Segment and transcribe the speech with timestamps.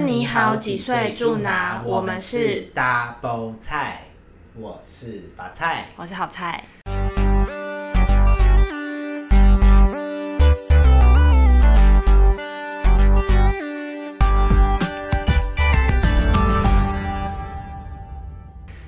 [0.00, 1.82] 安你好，几岁住哪？
[1.84, 4.04] 我们是 Double 菜，
[4.54, 6.64] 我是法菜，我是好菜。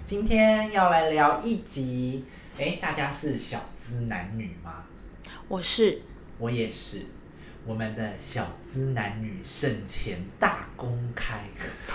[0.06, 2.24] 今天要来聊一集，
[2.58, 4.84] 哎，大家是小资男女吗？
[5.46, 6.00] 我是，
[6.38, 7.04] 我也是。
[7.64, 11.44] 我们的小资男女省钱大公开，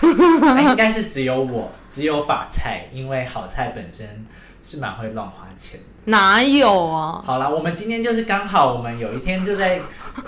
[0.62, 4.26] 应该是只有我，只有法菜，因为好菜本身
[4.62, 5.86] 是蛮会乱花钱的。
[6.06, 7.22] 哪有啊？
[7.22, 9.78] 好了，我们今天就是刚好，我们有一天就在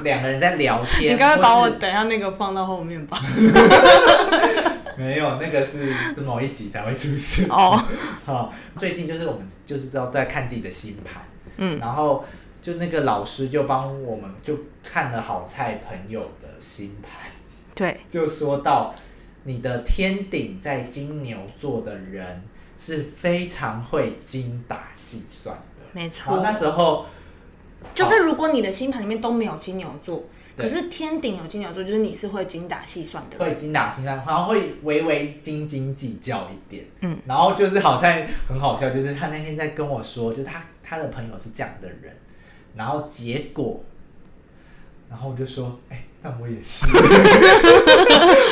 [0.03, 1.15] 两个人在聊天。
[1.17, 3.19] 你刚才把我等一下那个放到后面吧。
[4.99, 7.49] 没有，那个是某一集才会出现。
[7.49, 7.83] 哦，
[8.27, 11.23] 好，最近就是我们就是都在看自己的星盘，
[11.57, 12.23] 嗯，然后。
[12.61, 17.31] 就那个老师就帮我们就看了好菜朋友的星盘，
[17.75, 18.95] 对， 就说到
[19.45, 22.43] 你的天顶在金牛座的人
[22.77, 26.41] 是非常会精打细算的，没错。
[26.43, 27.07] 那时候
[27.95, 30.25] 就是如果你的星盘里面都没有金牛座，
[30.57, 37.17] 可是天顶有金牛座，就是你是会精打细算的，会精打细算，然后会微微斤斤计较一点，嗯。
[37.27, 42.15] 然后就是好在很好笑，就是他那天在跟我说，就是他他的朋友是这样的人。
[42.81, 43.85] 然后结果，
[45.11, 46.87] 然后我就说，哎、欸，但我也是，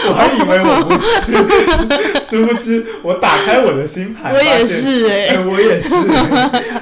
[0.07, 1.33] 我还以为我不是，
[2.29, 5.95] 殊不知我打开我的星盘，我也是哎、欸，我也是。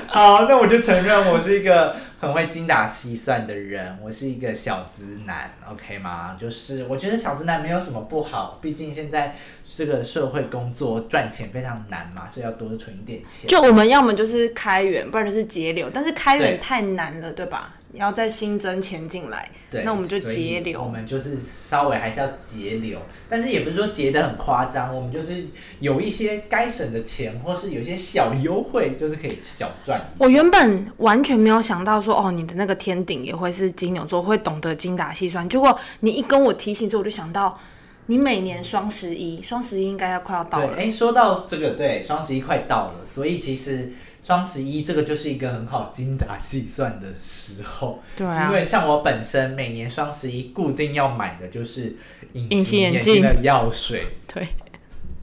[0.08, 6.36] 好，那我就承认我是一个 很会精打细算的人，我是一个小资男，OK 吗？
[6.40, 13.48] 就是我觉得小资男没有什么不好，毕竟现在这个社会工作赚钱非常难嘛，所以要多存一点钱。
[13.48, 17.74] 就我们要么就是开源，不然就是节流，但是开源太难了，对，对吧？
[17.92, 20.82] 要再新增钱进来，对，那我们就节流。
[20.82, 25.46] 我们就是稍微还是要节流，但是也不是说节得很夸张，我们就是
[25.80, 30.00] 有一些该省的钱，或是有一些小优惠，就是可以小赚。
[30.18, 35.48] 我原本完全没有想到说，哦，你的那个天顶也会是金牛座，会懂得精打细算。
[35.48, 37.58] 结果你一跟我提醒之后，我就想到，
[38.06, 40.74] 你每年双十一，双十一应该要快要到了。
[40.76, 43.92] 哎、欸，说到这个，对，双十一快到了，所以其实。
[44.22, 51.94] 双十一这个就是一个很好精打细算的时候，对啊，因为像我本身每年双十一固定要买的就是
[52.32, 54.48] 隐形眼镜的药水，对，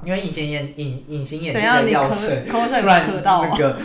[0.05, 3.77] 因为隐形眼隐隐形眼镜的药水，突然那个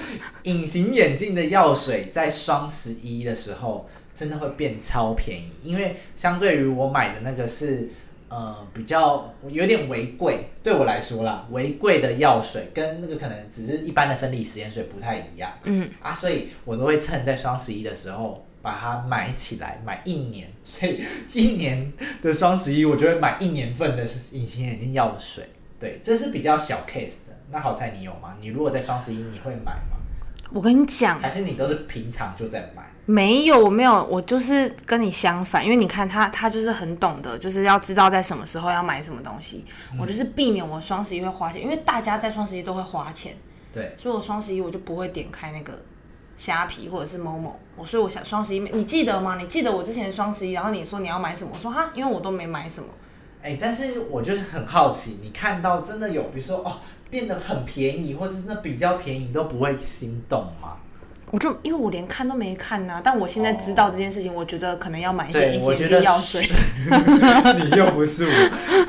[0.44, 7.90] 隐形眼镜的药水在双十一的时候真的会变超便宜，因为相对于我买的那个是。
[8.28, 21.02] 呃，比较有点违规，对我来说啦，违规的药水跟那个可能只是一般的生理实验水不太一样，嗯啊，所以我都会趁在双十一的时候把它买起来，买一年，所以
[21.32, 21.90] 一年
[22.20, 24.02] 的双十一我就会买一年份的
[24.32, 25.48] 隐形眼镜药水，
[25.80, 27.36] 对，这是比较小 case 的。
[27.50, 28.36] 那好彩你有吗？
[28.40, 29.96] 你如果在双十一你会买吗？
[30.52, 32.82] 我跟你讲，还是你都是平常就在买？
[33.10, 39.64] 没有，我没有，我就是跟你相反，因为你看他，他就是很懂得，就是要知道在什么时候要买什么东西。
[39.92, 43.34] 嗯、我就是避免我双十一会花钱，因为大家在双十一都会花钱，
[43.72, 45.82] 对，所以我双十一我就不会点开那个
[46.36, 49.38] 虾皮或者是 Momo，我所以我想双十一，你记得吗？
[49.40, 52.88] 你记得我之前双十一，然后你说你要买什么，我说哈，因为我都没买什么。
[53.40, 56.76] 哎、欸，但是我就是很好奇，你看到真的有，比如说哦。
[57.10, 60.76] 变得很便宜，或者是那比较便宜，你都不会心动吗？
[61.30, 66.42] 我就因为我连看都没看呐、啊，但我现在知道这件事情，哦、我觉得可能要买一些隐形眼镜药水。
[67.58, 68.32] 你又不是我，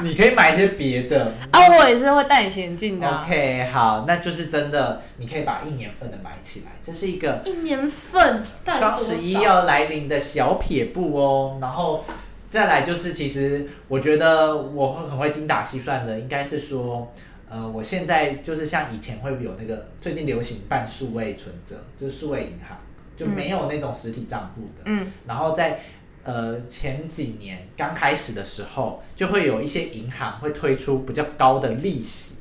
[0.01, 3.21] 你可以买一些别的 啊，我也是会戴隐形眼镜的、啊。
[3.25, 11.57] OK，好，那就是真的，你可以把一年份的买起来，这是一个一年份双十一要来临的小撇步哦。
[11.61, 12.05] 然后
[12.49, 17.11] 再来就是，其实我觉得我会很会精打细算的，应该是说。
[17.49, 22.77] 呃，我现在就是像以前会有那个最近流行办数位存折，就是数位银行，
[23.17, 24.83] 就没有那种实体账户的。
[24.85, 25.11] 嗯。
[25.25, 25.79] 然后在
[26.23, 32.35] 呃前几年刚开始的时候，就会有一些银行会推出比较高的利息。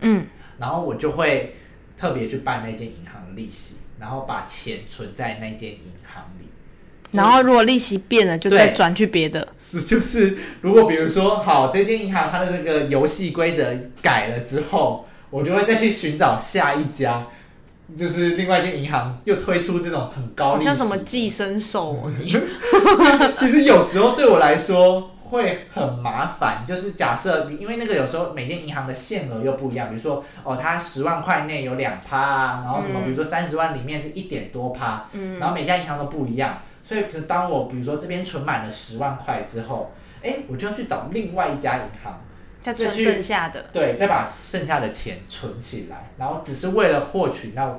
[0.00, 0.26] 嗯。
[0.58, 1.56] 然后我就会
[1.96, 6.43] 特别去办那间银行的利息，然后把钱存在那间银行里。
[7.14, 9.46] 然后如果利息变了，就再转去别的。
[9.58, 13.72] 是就是，如果比如说，好，这间银行它的那个游戏规则
[14.02, 17.26] 改了之后，我就会再去寻找下一家，
[17.96, 22.10] 就是另外一间银行又推出这种很高利息，像什么寄生兽。
[22.20, 22.36] 你
[23.38, 36.58] 其实有时候对我来说会很麻烦，就是假设因为那个有时候每间银行的限额又不一样，比如说哦，它十万块内有两趴啊，然后什么，比如说三十万里面是一点多趴，嗯，然后每家银行都不一样。
[36.84, 39.90] 所以，当我比如说这边存满了十万块之后，
[40.22, 42.22] 哎，我就要去找另外一家银行，
[42.60, 47.78] 再存剩下的，对，再把剩下的钱存起来，然后只是为了获取那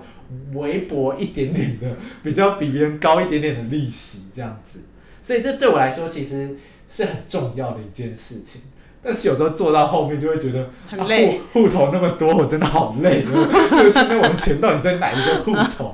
[0.53, 1.87] 微薄一点点的，
[2.23, 4.79] 比较比别人高一点点的利息，这样子。
[5.21, 6.57] 所以这对我来说其实
[6.89, 8.61] 是很重要的一件事情。
[9.03, 13.21] 但是有时候做到后面就会觉得很累，户头那么多，我真的好累。
[13.69, 15.93] 就是现在我的钱到底在哪一个户头？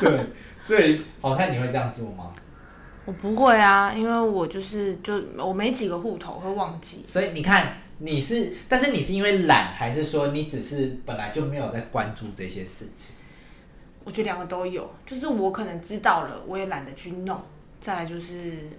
[0.00, 0.18] 对，
[0.62, 2.32] 所以好看你会这样做吗？
[3.04, 7.04] 我不会啊，因为我就是就我没几个户头会忘记。
[7.06, 7.74] 所以你看。
[8.02, 13.14] 你是，但是你是因为懒，还是说你只是本来就没有在关注这些事情？
[14.04, 17.38] 我觉得两个都有，就是我可能知道了，我也懒得去弄。
[17.78, 18.70] 再来就是，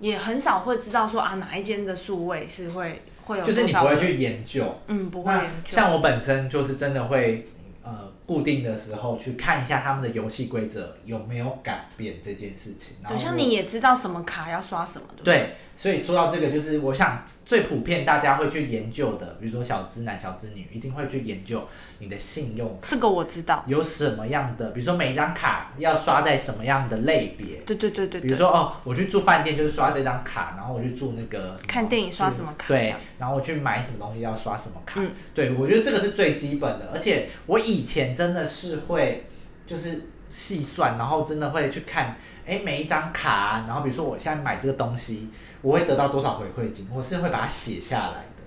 [0.00, 5.76] 也很少会知道说啊，哪一间的数位是会会有，就是你不会去研究，嗯，不会研究。
[5.76, 7.46] 像我本身就是真的会。
[7.84, 12.94] 呃，固定的时候去看一下他们的游戏规则有没有改变这件事情。
[13.02, 15.34] 好，像你也知道什么卡要刷什么，对不对？
[15.34, 21.66] 对，所以说到这个，就是我想最普遍大家会去研究的，比如说小资男、小资女，一定会去研究
[21.98, 22.88] 你的信用卡。
[22.88, 23.64] 这个我知道。
[23.66, 24.70] 有什么样的？
[24.70, 27.56] 比如说每一张卡要刷在什么样的类别？
[27.66, 28.20] 对对对对。
[28.20, 32.68] 比如说哦，我去住饭店就是刷这张卡，然后我去住那个看电影刷什么卡？
[32.68, 35.00] 对，然后我去买什么东西要刷什么卡？
[35.00, 39.26] 嗯，对，我觉得这个是最基本的，而且我以以前真的是会，
[39.66, 42.16] 就是细算，然后真的会去看，
[42.46, 45.28] 哎，每一张卡啊，然后比如说我现在买这个东西，
[45.62, 48.42] 我会得到多少回馈金，我是会把它写下来的。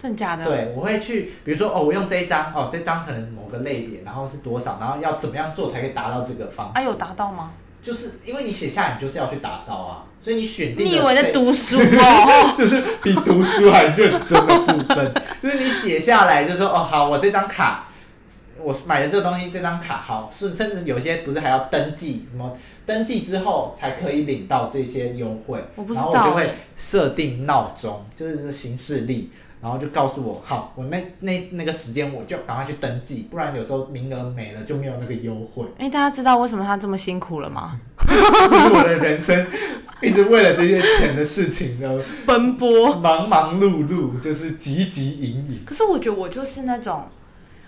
[0.00, 0.44] 真的假的？
[0.44, 6.72] 对，我会去，比如说哦，我用这一张，哦，这张可能某个类别，然后是多少，然后要怎么样做才可以达到这个方式？
[6.78, 7.50] 啊，有达到吗？
[7.82, 10.86] 就是因为你写下来，你就是要去达到啊，所以你选定。
[10.86, 12.54] 你以为在读书哦？
[12.56, 15.12] 就是比读书还认真的部分，
[15.42, 17.86] 就是你写下来，就说哦，好，我这张卡。
[18.62, 25.64] 我买的这个东西，这张卡好，是甚至有些不是还要登记，什么登记之后才可以领到这些优惠。
[25.76, 26.12] 我不知道。
[26.12, 29.30] 然后我就会设定闹钟，就是这个行事历，
[29.62, 35.64] 然后就告诉我，好，我那那那个时间我就赶快去登记，不然有时候名额没了就没有那个优惠。
[35.78, 37.80] 哎、欸，大家知道为什么他这么辛苦了吗？
[38.00, 39.46] 就是我的人生
[40.02, 45.60] 一直为了这些钱的事情呢 奔波，忙忙碌碌，就是汲汲营营。
[45.64, 47.04] 可是我觉得我就是那种。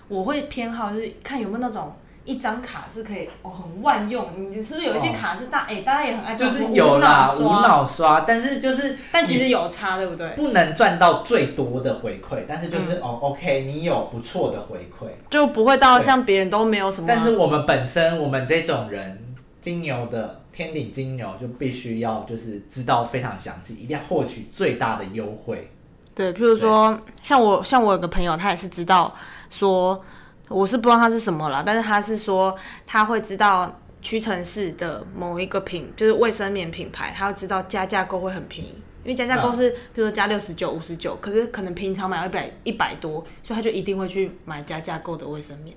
[0.07, 1.93] 我会偏好就是看有没有那种
[2.25, 10.29] 一张卡是可以哦很万用，你是不是有一些卡是大哎、大家也很爱就是有啦无脑刷，但是就是但其实有差对不对？
[10.35, 17.07] 不能赚到最多的回馈，但是就是、嗯、哦 OK 你有不错的回馈，就不会到像别人都没有什么。
[17.07, 19.21] 但是我们本身我们这种人
[19.59, 25.69] 金牛的天顶金牛就必须要就是知道非常详细，一定要获取最大的优惠。
[26.15, 29.13] 对，譬如说像我像我有个朋友，他也是知道。
[29.49, 30.03] 说
[30.47, 32.55] 我是不知道他是什么啦，但是他是说
[32.87, 45.75] 他会知道屈臣氏的某一个品，就是卫生棉品牌，他会知道加价购会很便宜，因为加价购是比如说加六十九、五十九，可是可能平常买一百一百多，所以他就一定会去买加价购的卫生棉。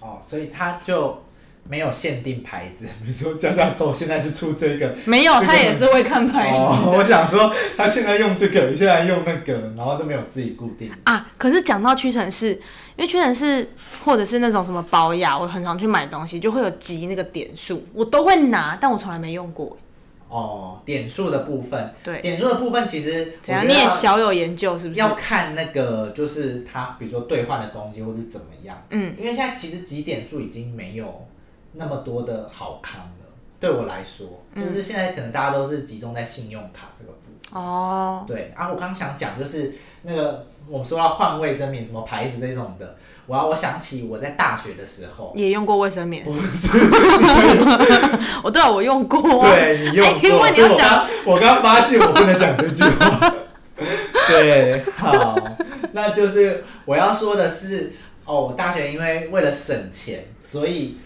[0.00, 1.22] 哦，所以他就。
[1.68, 6.92] 没有限定牌子， 比如说加价购现在是出这个，没有，这个、他也是会看牌子、哦。
[6.98, 11.30] 我想说，他现在用这个，现在用那个，然后都没有自己固定啊。
[11.38, 12.50] 可是讲到屈臣氏，
[12.96, 13.70] 因为屈臣氏
[14.04, 19.76] 或者是那种什么宝雅，我很常去买东西，就会有集那个点数，我都会拿，但我从来没用过。
[20.28, 23.66] 哦，点数的部分，对，点数的部分其实怎样？
[23.66, 25.00] 你也小有研究是不是？
[25.00, 28.76] 要看那个，就是他，比如说兑换的东西，或是怎么样。
[28.90, 31.26] 嗯，因为现在其实集点数已经没有。
[31.76, 33.26] 那么多的好康了，
[33.58, 37.18] 对我来说，嗯，就是现在可能大家都是集中在信用卡这个部
[37.50, 37.60] 分。
[37.60, 46.24] 哦，对啊，我刚刚想讲就是那个我们说要换卫生棉，什么牌子这种的，我要我想起我在大学的时候也用过卫生棉。
[46.24, 46.78] 不是，
[48.42, 49.20] 我对啊，我用过。
[49.20, 53.34] 对你用过，欸，因为你要讲，我刚发现我不能讲这句话。
[54.28, 55.36] 对，好，
[55.92, 57.92] 那就是我要说的是，
[58.24, 60.98] 哦，大学因为为了省钱，所以。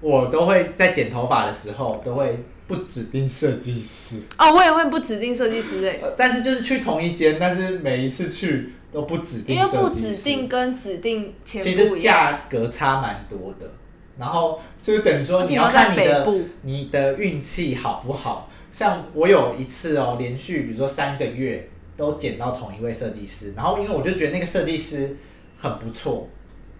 [0.00, 4.16] 我都会在剪头发的时候都会不指定设计师。
[4.38, 13.70] 哦，我也会不指定设计师诶，但是就是去同一间，但是每一次去都不指定，因为不指定跟指定其实价格差蛮多的，
[14.18, 16.28] 然后就是等于说你要看你的
[16.62, 25.16] 你的运气好不好，像我有一次哦，连续比如说三个月都剪到同一位设计师，然后因为我就觉得那个设计师
[25.56, 26.28] 很不错。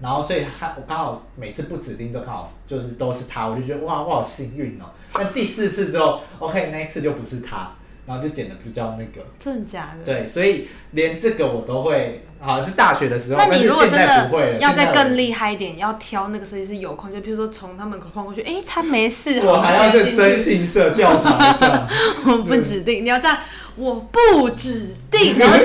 [0.00, 4.86] 然后，所以他我刚好每次不指定都刚好就是都是他，我就觉得哇，我好幸运哦。
[5.12, 7.70] 但第四次之后，OK，那一次就不是他，
[8.06, 9.26] 然后就剪的比较那个。
[9.38, 10.04] 真的假的？
[10.04, 13.38] 对，所以连这个我都会，好像是大学的时候。
[13.38, 19.40] 那你如果真的不会了，要再更厉害一点，要挑那个设计师有空，就比如说从他门口晃过去，哎，他没事。
[19.40, 21.88] 我还要去征信社调查一下。
[22.26, 23.38] 我不指定，你要这样，
[23.76, 25.64] 我不指定，然后指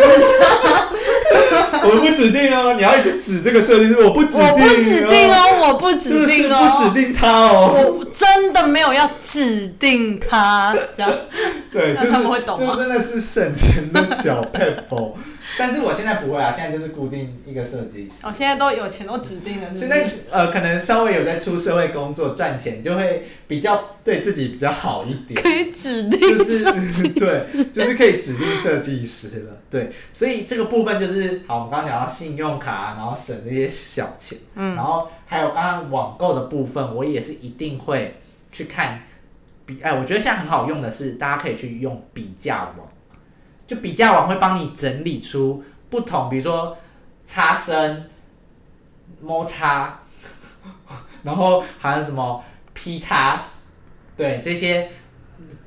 [1.83, 11.11] 我不指定哦，你要一直指这个设计师，我不指定，我不指定哦，我不指定哦，不指定他哦，我真的没有要指定他，这样，
[11.71, 12.73] 对，就是他们会懂吗？
[12.75, 15.15] 这真的是省钱的小撇步。
[15.57, 18.25] 但是我现在不会啊，现在就是固定一个设计师。
[18.25, 19.79] 哦，现在都有钱都指定了是不是？
[19.79, 25.41] 现在呃，可能稍微有在出社会工作赚钱，就会比较对自己比较好一点。
[25.41, 26.63] 可以指定，就是
[27.09, 29.57] 对，就是可以指定设计师了。
[29.69, 38.19] 对，所以这个部分就是好，我们刚刚讲到信用卡，然后省那些小钱，嗯，然后还有刚刚网购的部分，我也是一定会
[38.51, 39.01] 去看
[39.65, 42.87] 比，哎，我觉得现在很好用的是，大家可以去用比价网。
[43.69, 46.75] 就比价网会帮你整理出不同，比如说
[47.23, 48.03] 差生、
[49.21, 49.99] 摩擦，
[51.21, 53.43] 然后还有什么 P 叉，
[54.17, 54.89] 对这些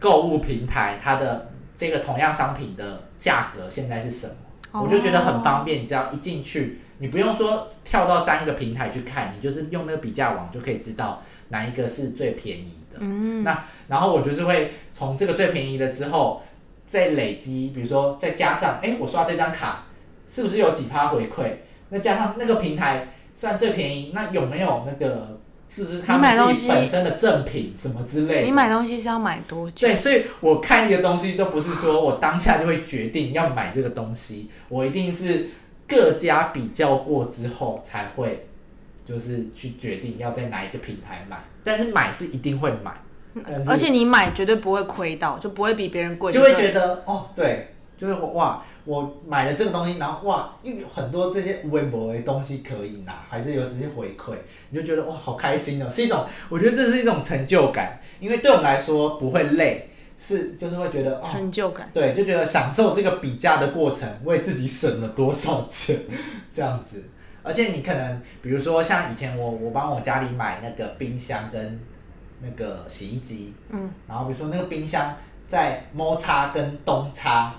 [0.00, 4.26] 购物平台，它的这个同样商品的价格现在是什
[4.72, 4.82] 么？
[4.82, 12.98] 我就觉得很方便，你只要一进去，你不用说跳到三个平台去看，你就是用那个比价网就可以知道哪一个是最便宜的。
[12.98, 16.42] 嗯，那然后我就是会从这个最便宜的之后。
[16.92, 19.86] 再累积，比如说再加上，哎、我刷这张卡
[20.28, 21.50] 是不是有几趴回馈？
[21.88, 25.40] 那加上那个平台算最便宜，那有没有那个
[25.74, 28.44] 就是他们自己本身的赠品什么之类？
[28.44, 29.88] 你买东西是要买多久？
[29.88, 35.48] 对，所以我看一个东西都不是说我当下就会决定要买这个东西，我一定是
[35.88, 38.48] 各家比较过之后才会，
[39.06, 41.42] 就是去决定要在哪一个平台买。
[41.64, 42.92] 但是买是一定会买。
[43.66, 54.34] 而且你买绝对不会亏到，就不会比别人贵，就会觉得哦，对，就是哇，我买了这个东西，然后哇，因为有很多这些微博的东西可以拿，还是有直接回馈，
[54.68, 65.96] 你就觉得哇，好开心哦，是一种，我觉得这是一种成就感，因为对我们来说不会累，是就是会觉得、哦、成就感，对，就觉得享受这个比价的过程，为自己省了多少钱，
[66.52, 67.04] 这样子，
[67.42, 71.80] 而且你可能比如说像以前我我帮我家里买那个冰箱跟。
[72.42, 75.14] 那个洗衣机，嗯，然后比如说那个冰箱
[75.46, 77.54] 在摩擦跟东擦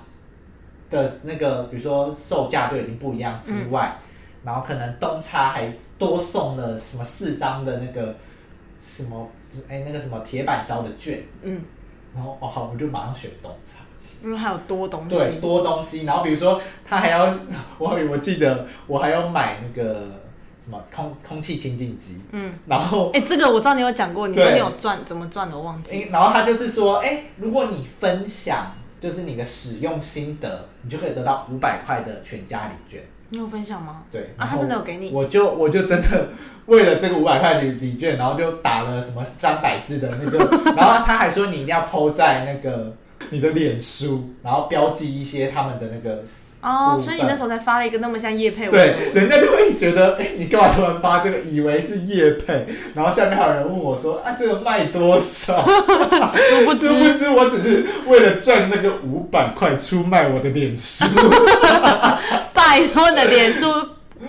[0.89, 4.01] 的那个，比如说售价就已经不一样之外，嗯、
[4.43, 8.13] 然后可能东擦还多送了什么四张的那个
[8.81, 9.29] 什么，
[9.69, 11.61] 哎，那个什么铁板烧的券，嗯，
[12.13, 13.79] 然后哦好，我就马上选东擦，
[14.21, 17.25] 因为还有多东西，对，多东西，然后比如说他还要，
[17.79, 20.22] 我我记得我还要买那个。
[20.63, 22.21] 什么空空气清净机？
[22.31, 26.07] 嗯，然后哎、欸，这个我知道你有讲过，你说你有赚怎么赚的，我忘记。
[26.09, 33.01] 然后他就是说，哎、欸，如果你分享就是你的使用心得，你就可以得到五百块的全家礼券。
[33.29, 34.03] 你有分享吗？
[34.09, 35.11] 对啊，他真的有给你。
[35.11, 36.29] 我就我就真的
[36.67, 40.37] 为了这个五百块礼礼券，然后就打了什么三百字的那个，
[40.77, 42.95] 然后他还说你一定要 po 在那个
[43.31, 46.23] 你的脸书，然后标记一些他们的那个。
[46.63, 48.69] 哦，所以你那时候才发了一个那么像叶配。
[48.69, 51.39] 对，人家就会觉得，哎、欸，你干嘛突然发这个？
[51.41, 52.65] 以为是叶配，
[52.95, 55.61] 然后下面还有人问我说，啊，这个卖多少？
[55.61, 61.03] 殊不知，殊不知，我只是为了赚那个五百块出卖我的脸书。
[62.53, 63.65] 拜托你的脸书。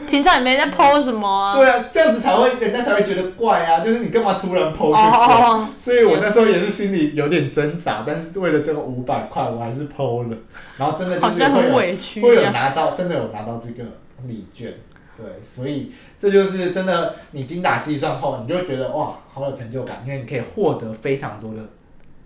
[0.08, 1.54] 平常也没在 po 什么啊？
[1.54, 3.84] 对啊，这样子才会人家才会觉得怪啊！
[3.84, 10.36] 就是你干嘛突然 po 这个？Oh, oh, oh, 所以我那时候也是心里有点挣扎，但是为了这个五百块，我还是 po 了。
[10.76, 13.84] 然后真的就是会有好像很委屈，会有拿到，真的有拿到这个
[14.26, 14.72] 礼券。
[15.16, 21.62] 对，所以这就是真的，你精打细算后，你就会觉得哇，好有成就感，因为你可以获得非常多的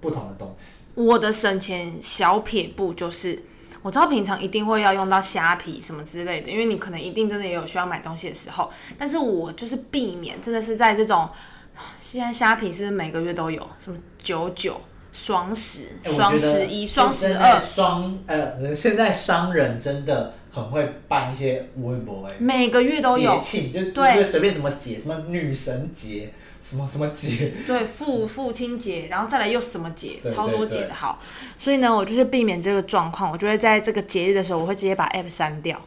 [0.01, 0.85] 不同的东西。
[0.95, 3.43] 我的省钱小撇步就是。
[3.83, 8.71] 我知道平常一定会要用到虾皮什么之类的，因为你可能一定真的也有需要买东西的时候。
[8.99, 11.29] 但是我就是避免，真的是在这种
[12.01, 14.81] 现在虾皮是不是每个月都有什么九九、
[15.13, 26.33] 双十、双十一、双十二、双呃，现在商人真的很会办一些微博哎，每个月都有节庆，就对，随便什么节，什么女神节。
[26.61, 27.53] 什么什么节？
[27.67, 30.21] 对，父父亲节，然后再来又什么节？
[30.35, 31.19] 超多节的好，
[31.57, 35.81] 所以呢，我就是避免这个状况，我就会在这个节日的时候，我会直接把 app 删掉，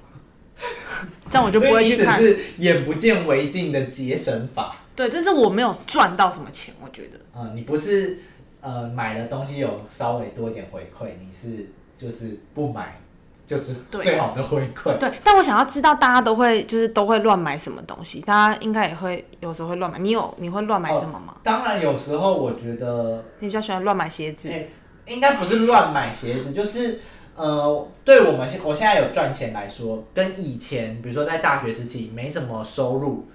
[1.29, 2.19] 这样我就不会去看。
[2.19, 4.77] 只是眼不见为净的节省法。
[4.95, 7.19] 对，但是我没有赚到什么钱，我觉得。
[7.35, 8.19] 嗯，你不是
[8.61, 13.00] 呃买的东西有稍微多一点回馈，你是就是不买。
[13.45, 14.98] 就是最好的回馈。
[14.98, 20.00] 对，但我想要知道大家都会就是都会乱买什么东西，大家应该也会有时候会乱买。
[20.00, 21.33] 你有你会乱买什么吗？
[21.36, 24.48] 哦，当然有时候我觉得你比较喜欢乱买鞋子。
[24.50, 24.69] 欸，
[25.05, 27.01] 应该不是乱买鞋子，就是
[27.36, 33.27] 呃，对我们现我现在有赚钱来说，跟以前比如说在大学时期没什么收入，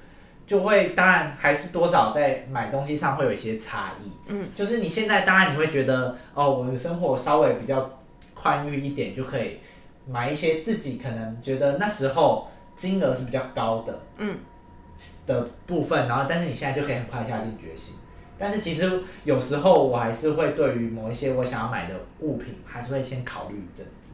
[0.46, 4.10] 就会当然还是多少在买东西上会有一些差异。
[4.28, 7.98] 嗯，就是你现在当然你会觉得哦，我的生活稍微比较
[8.32, 9.58] 宽裕一点就可以。
[10.08, 14.38] 买一些自己可能觉得那时候金额是比较高的，嗯，
[15.26, 17.94] 的部分，然后但是你现在就可以很快下定决心。
[18.38, 24.10] 但是其实有时候我还是会对于某一些我想要买的物品，还是会先考虑一阵子，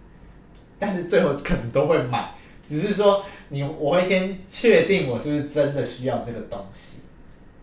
[0.78, 2.32] 但是最后可能都会买，
[2.66, 7.00] 只是说你我会先确定我是不是真的需要这个东西。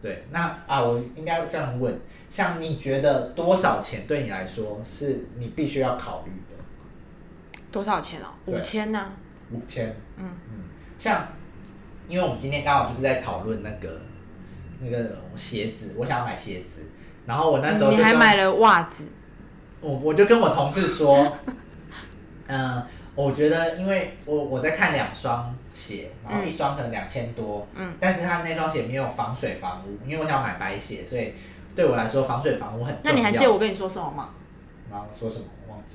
[0.01, 1.97] 对，那啊，我应该这样问，
[2.29, 6.55] 像你觉得多少钱对你来说是你必须要考虑的？
[7.71, 8.27] 多少钱哦？
[8.45, 9.11] 五千呢？
[9.51, 9.95] 五千。
[10.17, 10.63] 嗯嗯，
[10.97, 11.27] 像
[12.07, 13.99] 因为我们今天刚好就是在讨论那个。
[14.81, 16.83] 那个鞋子，我想要买鞋子，
[17.25, 19.09] 然后我那时候你还买了袜子，
[19.81, 21.35] 我我就跟我同事说，
[22.47, 31.33] 嗯、 呃，我觉得因为我我在看两双鞋，然后一双可能两千多，嗯，但是他那双鞋没有防水防污，因为我想买白鞋，所以
[31.75, 33.11] 对我来说防水防污很重要。
[33.11, 34.29] 那你还记得我跟你说什么吗？
[34.89, 35.45] 然后说什么？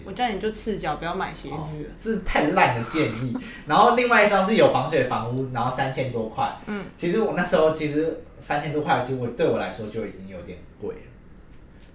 [0.05, 1.55] 我叫你就赤脚不要买鞋子。
[1.55, 3.37] 哦，这是太烂的建议。
[3.67, 6.57] 然后另外一双是有防水防污，然后三千多块。
[6.67, 11.01] 嗯，其实我那时候其实三千多块，其实我对我来说就已经有点贵了。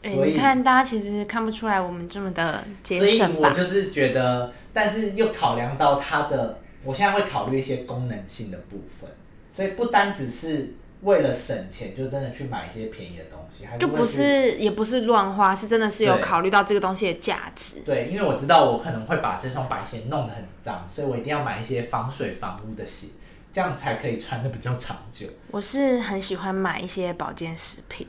[0.04, 3.36] 欸、所以你看大家其实看不出来我们这么的节省吧？
[3.36, 9.10] 所以我就是觉得，但是又考量到它的，我现在会考虑一些功能性的部分，
[9.52, 10.76] 所以不单只是。
[11.02, 17.78] 为了省钱，就真的去买一些便宜的东西，还是就不是也不是乱花，是真的是有考虑到这个东西的价值。
[17.86, 23.08] 对，因为我知道我可能会把这双白鞋弄得很脏，所以我一定要买一些防水防污的鞋，
[23.54, 25.28] 这样才可以穿的比较长久。
[25.52, 28.06] 我是很喜欢买一些保健食品，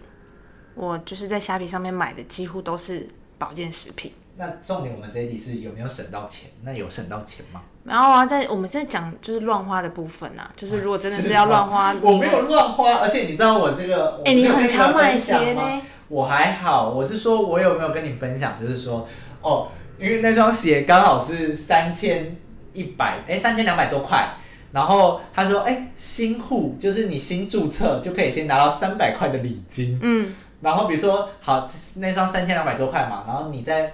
[0.74, 4.12] 我就是在虾皮上面买的几乎都是保健食品。
[4.36, 6.50] 那重点，我们这一集是有没有省到钱？
[6.62, 7.62] 那有省到钱吗？
[7.84, 15.62] 然后啊，在我们在讲就是乱花的部分啊，就是如果真的是要乱花，我没有乱花，而且你知道我这个， 哎、欸，你很常买鞋呢。
[16.08, 19.08] 我还好，我是说我有没有跟你分享，就是说
[19.40, 19.68] 哦，
[19.98, 22.36] 因为那双鞋刚好是三千
[22.74, 24.28] 一百，哎，三千两百多块，
[24.72, 33.92] 然后他说，哎，新户就是你新注册就可以先拿到三百块的礼金，嗯，然后比如说好那双三千两百多块嘛，然后你在。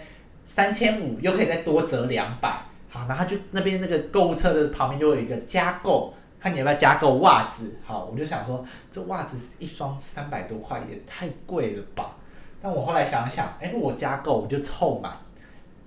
[0.49, 2.49] 三千五又可以再多折两百，
[2.97, 12.17] 好，然后就那边那个购物车的旁边就有一个加购，看你要不要加购袜子，好，我就想说这袜子一双三百多块也太贵了吧，
[12.63, 15.13] 但我后来想想，哎，如果加购我就凑满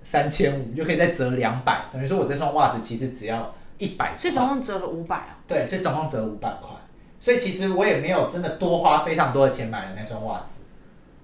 [0.04, 5.38] 三千五，就可以再折两百，等于说我这双袜子其实只要一百，所以总共折了五百啊？
[5.48, 6.70] 对，所以总共折五百块，
[7.18, 10.59] 所以其实我也没有真的多花非常多的钱买了那双袜子。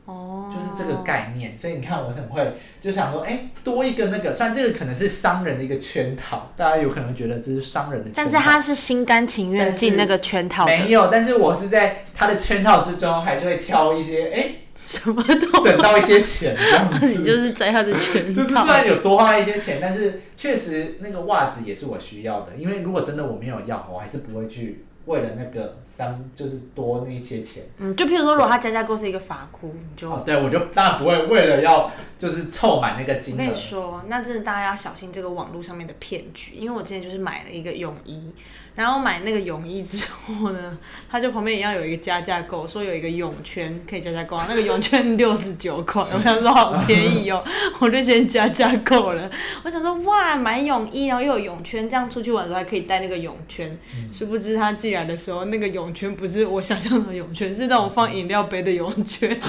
[0.06, 10.64] 哦，就是这个概念，所以你看我很会，就想说，哎、欸，多一个那个，虽然这个可能是商人的一个圈套，大家有可能觉得这是商人的圈套，但是他是心甘情愿进那个圈套。
[10.64, 17.06] 没有，但是我是在他的圈套之中，还是会挑一些，哎、欸，什么都省到一些钱这样子。
[17.08, 24.84] 你就是在他的圈套，就是虽然有多花一些钱，但是确实那个袜子也是我需要的，因为如果真的我没有要，我还是不会去。
[25.06, 27.62] 为了那个三，就是多那些钱。
[27.78, 33.38] 嗯，就譬如说，如果他加价购是一个法库，你就哦，对，我就当然不会为了要就是凑满那个金额。
[33.38, 38.34] 我跟你说，那真的大家要小心这个网络上面的骗局，因为我之前就是买了一个泳衣。
[38.76, 40.78] 然后买那个泳衣之后呢，
[41.10, 47.42] 他就旁边也要有一个加价购，说有一个泳圈可以加价购，那个泳圈六十九块， 我想说好便宜哦，
[47.80, 49.28] 我就先加价购了。
[49.64, 53.76] 我想说哇，买泳衣然后又有泳圈，这样出去玩的时候还可以带那个泳圈。
[54.12, 59.40] 殊不知他寄来的时候，那个泳圈不是我想象的泳圈，是那种放饮料杯的泳圈。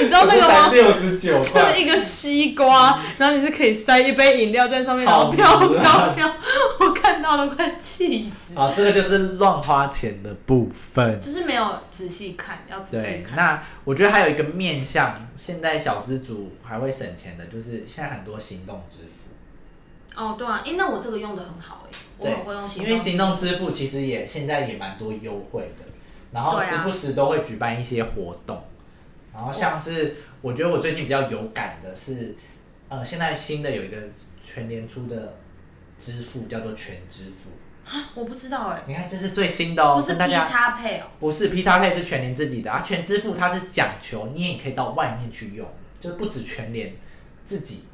[0.00, 0.68] 你知道那个吗？
[0.72, 6.34] 六十九块，是一个西瓜，然后你是可以塞一杯饮料在上面，然后飘飘飘，
[6.80, 8.58] 我看到了快气死。
[8.58, 13.36] 啊，这个就是乱花钱的部分，就是没有仔细看，要仔细看。
[13.36, 19.28] 那我觉得还有一个面向，现在小资族还会省钱的，就是现在很多行动支付。
[20.16, 22.86] 哦，对啊，哎，那我这个用的很好哎，我很会用行动支付。
[22.86, 25.84] 因为行动支付其实也现在也蛮多优惠的，
[26.32, 28.62] 然后时不时都会举办一些活动。
[29.32, 32.36] 然后像是，我觉得我最近比较有感的是，
[32.88, 33.96] 呃，现在新的有一个
[34.42, 35.36] 全联出的
[35.98, 37.50] 支付叫做全支付。
[37.84, 38.82] 啊我不知道哎。
[38.86, 41.06] 你看，这是最新的哦，不是 P 叉配哦。
[41.18, 45.66] 不是 P 叉配是全联自己的啊，全支付它是讲求你也可以到外面去用，
[46.00, 46.94] 就不止全联
[47.44, 47.84] 自己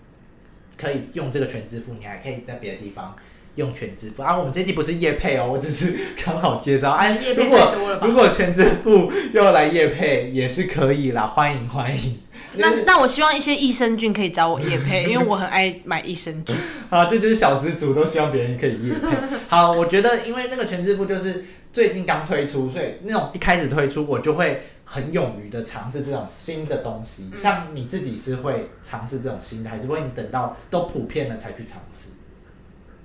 [0.77, 3.17] 可以用这个全支付，你还可以在别的地方。
[3.57, 6.93] 用全支付啊，我们这期不是业配哦，我只是刚好介绍。
[6.93, 12.19] 哎，如果如果全支付要来业配也是可以啦，欢迎欢迎。
[12.59, 16.57] 那那我希望一些益生菌可以找我业配， 因为我很爱买益生菌。
[16.89, 19.09] 好，这就是小资族都希望别人可以业配。
[19.49, 27.31] 好，我觉得因为那个全支付就是最近刚推出，所以那种一开始推出我就会很勇于的尝试这种新的东西。
[27.37, 32.11] 像你自己是会尝试这种新的，还是会你等到都普遍了才去尝试？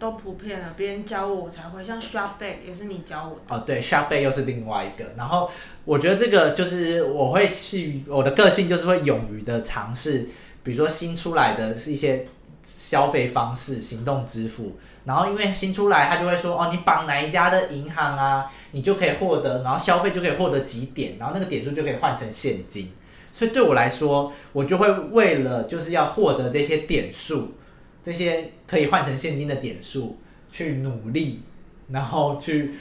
[0.02, 1.84] 都普遍了，别人教我我才会。
[1.84, 3.56] 像 Sharpe 也是你教我的。
[3.56, 5.08] 哦，对，Sharpe 又是另外一个。
[5.16, 5.48] 然后
[5.86, 10.28] 我觉得这个就是我会去，我的个性就是会勇于的尝试，
[10.64, 12.26] 比如说新出来的是一些
[12.64, 14.76] 消费方式，行动支付。
[15.06, 22.92] 然后因为新出来，他就会说哦，你绑哪一家的银行啊，你就可以获得，然后消费就可以获得几点，然后那个点数就可以换成现金。
[23.32, 27.54] 所以对我来说，我就会为了就是要获得这些点数，
[28.04, 30.18] 这些可以换成现金的点数，
[30.52, 31.44] 去努力，
[31.90, 32.76] 然后去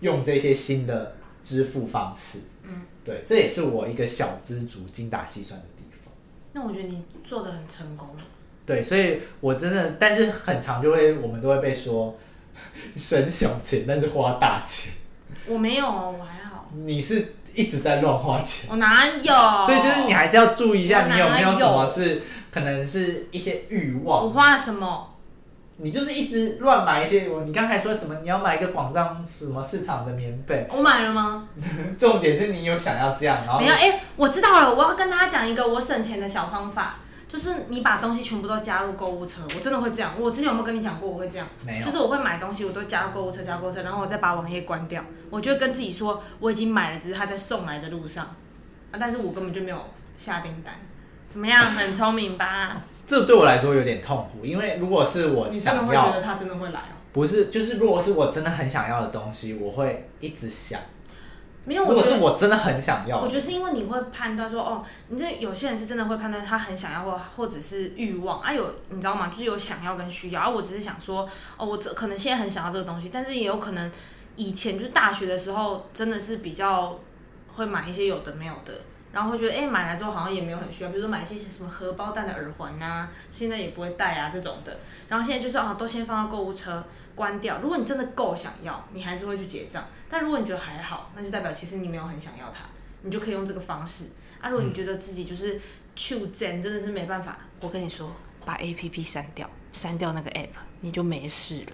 [0.00, 2.40] 用这些新的支付方式。
[2.62, 6.12] 嗯，对，这也是我一个小资族精打细算的地方。
[6.52, 8.08] 那我觉得你做的很成功。
[8.66, 12.16] 对，所以我真的，但是很长就会，我们都会被说
[12.96, 14.92] 省小钱，但是花大钱。
[15.46, 16.70] 我没有哦，我还好。
[16.86, 18.70] 你是一直在乱花钱。
[18.70, 19.66] 我哪有？
[19.66, 22.22] 所以就是你还是要注意一下，你有没有什么是
[22.54, 24.24] 可能是一些欲望。
[24.24, 25.10] 我花了什么？
[25.78, 27.28] 你就是一直乱买一些。
[27.28, 28.14] 我你刚才说什么？
[28.22, 30.64] 你要买一个广藏什么市场的棉被？
[30.70, 31.48] 我买了吗？
[31.98, 33.74] 重点是你有想要这样，然后没有？
[33.74, 37.00] 哎、欸，我知道了，我要跟大家讲一个我省钱的小方法。
[37.26, 40.12] 就是你把东西全部都加入购物车，我真的会这样。
[40.16, 41.44] 我之前有没有跟你讲过我会这样？
[41.66, 41.84] 没有。
[41.84, 45.02] 就是我会买东西，我都加入购物车，加购物车，然后我再把网页关掉。
[45.30, 48.24] 我就会跟自己说我已经买了，只是它在送来的路上。
[48.26, 49.84] 啊，但是我根本就没有
[50.16, 50.74] 下订单。
[51.34, 51.72] 怎么样？
[51.72, 52.80] 很聪明吧？
[53.04, 56.94] 这对我来说有点痛苦，因为如果是我想要，你真的会觉得他真的会来哦？
[57.12, 60.80] 不是，就是如果是我真的很想要的东西，我会一直想。
[61.64, 69.28] 没有，如果是我真的很想要，我觉得是因为你会判断说，哦，你这有些人是真的会判断他很想要或或者是欲望啊，有你知道吗？
[69.28, 73.90] 就是有想要跟需要，而、啊、我只是想说，哦，我这可能现在很想要这个东西，但是也有可能
[74.36, 76.98] 以前就是大学的时候真的是比较
[77.54, 78.72] 会买一些有的没有的，
[79.14, 84.76] 然后会觉得，哎，买来之后好像也没有很需要，比如说买一些什么荷包蛋的耳环啊，现在也不会戴啊这种的，
[85.08, 86.84] 然后现在就是啊，都先放到购物车。
[87.16, 87.60] 关掉。
[87.62, 89.84] 如果你真的够想要，你还是会去结账。
[90.10, 92.64] 但如果你觉得还好，那就代表其实你没有很想要它，
[93.02, 94.06] 你就可以用这个方式。
[94.40, 95.60] 啊，如果你觉得自己就是
[95.94, 98.10] 去真的是没办法，我跟你说，
[98.44, 100.48] 把 APP 删掉，删掉那个 App，
[100.80, 101.72] 你就没事了。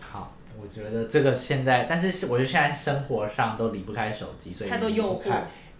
[0.00, 5.30] 好，我觉得这个现在，但是我觉得现在生活上都离不开手机，所以太多诱惑。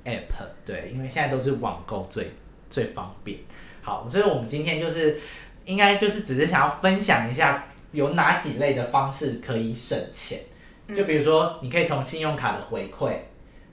[0.05, 2.33] App 对，因为现在都是网购最
[2.71, 3.39] 最方便。
[3.83, 5.21] 好，所以我们今天就是
[5.65, 7.67] 应该就是只是想要分享一下。
[7.93, 10.41] 有哪几类的方式可以省钱？
[10.89, 13.17] 就比如说，你可以从信用卡的回馈，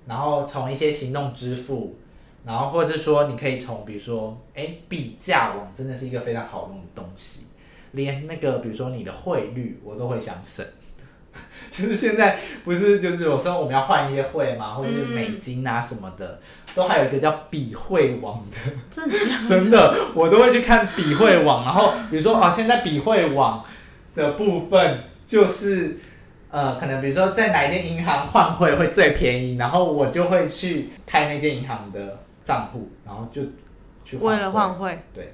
[0.06, 1.98] 然后从一些行动支付，
[2.46, 7.48] 然后或者是说，你可以从比如说，哎，比价网真的是一个非常好用的东西，
[7.94, 10.64] 连那个比如说你的汇率，我都会想省。
[11.72, 16.40] 就是现在不是就是有时候我们要换一些汇嘛，或者是美金啊什么的，
[16.76, 19.18] 都还有一个叫比汇网的， 真的
[19.48, 23.64] 真的，我都会去看比汇网，然后比如说啊，现在比汇网。
[24.14, 25.98] 的部分就是，
[26.50, 33.42] 呃，可能比如说在哪一间银行换汇会最便宜，然后我就会去开那间银行的账户，然后就
[34.04, 34.18] 去。
[34.18, 35.00] 为了换汇。
[35.14, 35.34] 对。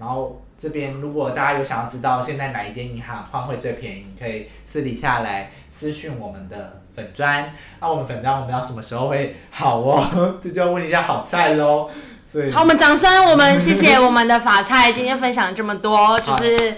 [0.00, 7.52] 然后这边如果大家有想要知道现在哪一间银行换汇最便宜，你可以私底下来私讯我们的粉砖。
[7.80, 10.38] 那我们粉砖我们要什么时候会好哦？
[10.42, 11.90] 这就要问一下好菜喽。
[12.24, 12.50] 所以。
[12.50, 16.74] 好，我们掌声，我们谢谢我们的法菜，今天分享了这么多，就是。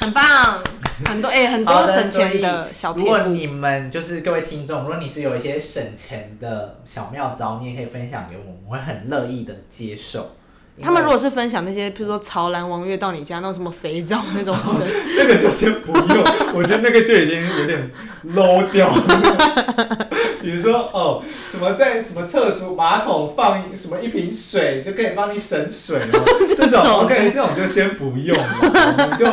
[0.00, 0.62] 很棒，
[1.06, 3.08] 很多哎、欸，很多省钱的小撇步。
[3.08, 10.36] 如果你们就是各位听众，如果你是有一些省钱的小妙招，你也可以分享给我们，我们会很乐意的接受。
[10.80, 14.56] 他们如果是分享那些，比如说潮男王月到你家那种什么肥皂那种，
[15.18, 17.90] 那个就先不用，我觉得那个就已经有点
[18.34, 20.08] low 掉了。
[20.40, 29.26] 比如说哦，什么在什么厕所马桶放什么一瓶水就可以帮你省水哦， 这种 OK，这种就先不用了，我们就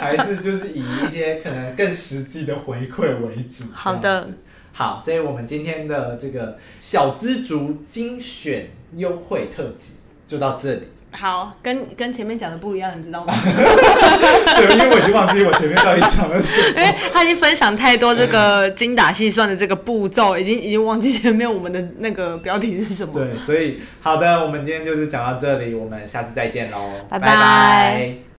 [0.00, 3.64] 还是就是以一些可能更实际的回馈为主。
[3.74, 4.30] 好的，
[4.72, 9.94] 好，所以我们今天的这个小资族精选优惠特辑。
[10.32, 10.80] 就到这里。
[11.14, 13.34] 好，跟跟前面讲的不一样，你知道吗？
[13.44, 16.68] 对，因为我已经忘记我前面到底讲了什么。
[16.70, 23.12] 因 为他已经分享太多这个精打细算的这个步骤，已经已经忘记前面我们的那个标题是什么。
[23.12, 26.78] 对，所以好的，我们今天就是讲到这里，我们下次再见喽，
[27.10, 28.22] 拜拜。